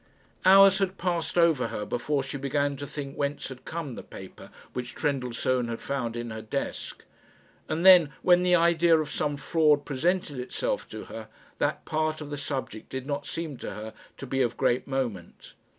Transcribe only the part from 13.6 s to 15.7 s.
her to be of great moment.